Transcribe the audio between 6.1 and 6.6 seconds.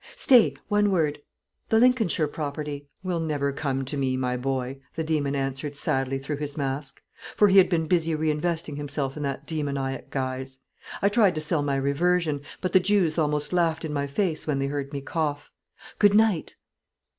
through his